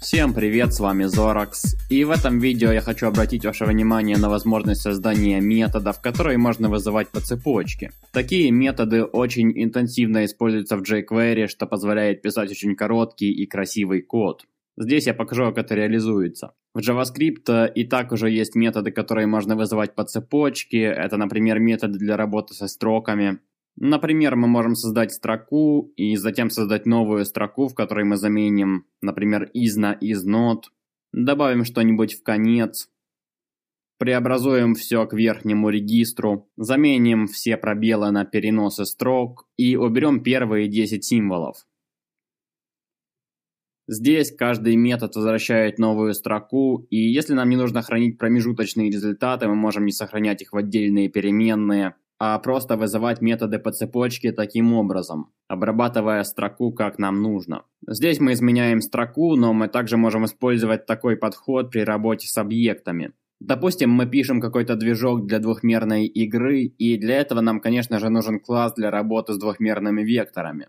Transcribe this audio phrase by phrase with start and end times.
[0.00, 4.28] Всем привет, с вами Zorax, и в этом видео я хочу обратить ваше внимание на
[4.28, 7.92] возможность создания методов, которые можно вызывать по цепочке.
[8.12, 14.44] Такие методы очень интенсивно используются в jQuery, что позволяет писать очень короткий и красивый код.
[14.76, 16.54] Здесь я покажу, как это реализуется.
[16.74, 20.82] В JavaScript и так уже есть методы, которые можно вызывать по цепочке.
[20.82, 23.40] Это, например, методы для работы со строками.
[23.76, 29.50] Например, мы можем создать строку и затем создать новую строку, в которой мы заменим, например,
[29.54, 30.64] is на is not,
[31.12, 32.90] добавим что-нибудь в конец,
[33.98, 41.04] преобразуем все к верхнему регистру, заменим все пробелы на переносы строк и уберем первые 10
[41.04, 41.66] символов.
[43.94, 49.54] Здесь каждый метод возвращает новую строку, и если нам не нужно хранить промежуточные результаты, мы
[49.54, 55.32] можем не сохранять их в отдельные переменные– а просто вызывать методы по цепочке таким образом,
[55.48, 57.64] обрабатывая строку как нам нужно.
[57.84, 63.10] Здесь мы изменяем строку, но мы также можем использовать такой подход при работе с объектами.
[63.40, 68.38] Допустим, мы пишем какой-то движок для двухмерной игры, и для этого нам, конечно же, нужен
[68.38, 70.68] класс для работы с двухмерными векторами.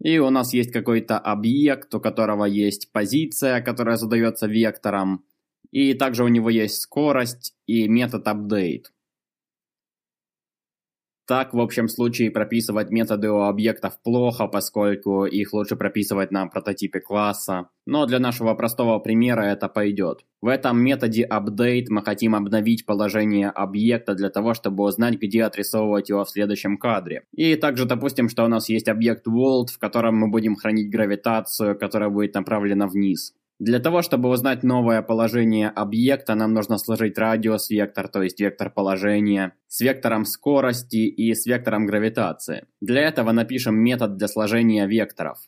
[0.00, 5.24] И у нас есть какой-то объект, у которого есть позиция, которая задается вектором,
[5.70, 8.84] и также у него есть скорость и метод update.
[11.28, 17.00] Так, в общем случае, прописывать методы у объектов плохо, поскольку их лучше прописывать на прототипе
[17.00, 17.68] класса.
[17.84, 20.24] Но для нашего простого примера это пойдет.
[20.40, 26.08] В этом методе update мы хотим обновить положение объекта для того, чтобы узнать, где отрисовывать
[26.08, 27.24] его в следующем кадре.
[27.34, 31.78] И также допустим, что у нас есть объект world, в котором мы будем хранить гравитацию,
[31.78, 33.34] которая будет направлена вниз.
[33.58, 38.70] Для того, чтобы узнать новое положение объекта, нам нужно сложить радиус вектор, то есть вектор
[38.70, 42.66] положения, с вектором скорости и с вектором гравитации.
[42.80, 45.38] Для этого напишем метод для сложения векторов.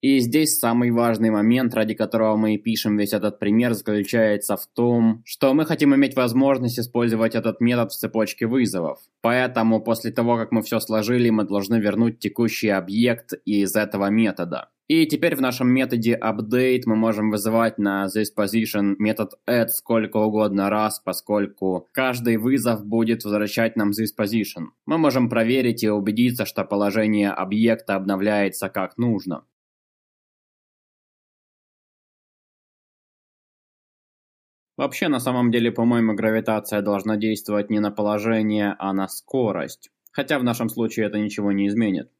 [0.00, 4.66] И здесь самый важный момент, ради которого мы и пишем весь этот пример, заключается в
[4.66, 8.98] том, что мы хотим иметь возможность использовать этот метод в цепочке вызовов.
[9.20, 14.70] Поэтому после того, как мы все сложили, мы должны вернуть текущий объект из этого метода.
[14.88, 20.68] И теперь в нашем методе update мы можем вызывать на thisPosition метод add сколько угодно
[20.68, 24.70] раз, поскольку каждый вызов будет возвращать нам thisPosition.
[24.86, 29.44] Мы можем проверить и убедиться, что положение объекта обновляется как нужно.
[34.76, 39.90] Вообще, на самом деле, по-моему, гравитация должна действовать не на положение, а на скорость.
[40.12, 42.10] Хотя в нашем случае это ничего не изменит.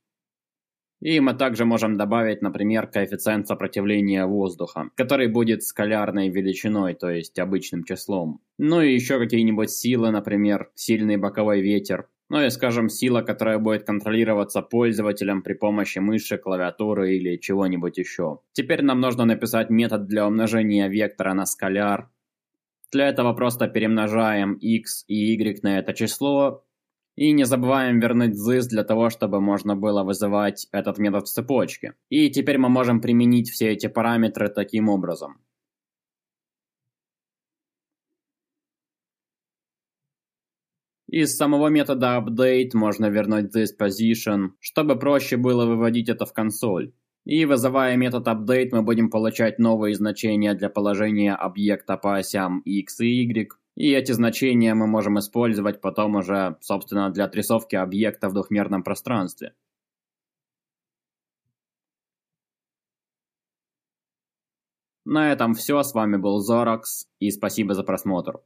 [1.00, 7.38] И мы также можем добавить, например, коэффициент сопротивления воздуха, который будет скалярной величиной, то есть
[7.38, 8.42] обычным числом.
[8.58, 12.08] Ну и еще какие-нибудь силы, например, сильный боковой ветер.
[12.28, 18.40] Ну и, скажем, сила, которая будет контролироваться пользователем при помощи мыши, клавиатуры или чего-нибудь еще.
[18.52, 22.10] Теперь нам нужно написать метод для умножения вектора на скаляр,
[22.92, 26.64] для этого просто перемножаем x и y на это число.
[27.16, 31.94] И не забываем вернуть this для того, чтобы можно было вызывать этот метод в цепочке.
[32.08, 35.40] И теперь мы можем применить все эти параметры таким образом.
[41.08, 46.92] Из самого метода update можно вернуть this position, чтобы проще было выводить это в консоль.
[47.24, 53.00] И вызывая метод update, мы будем получать новые значения для положения объекта по осям x
[53.00, 53.52] и y.
[53.76, 59.54] И эти значения мы можем использовать потом уже, собственно, для отрисовки объекта в двухмерном пространстве.
[65.04, 68.40] На этом все, с вами был Zorax, и спасибо за просмотр.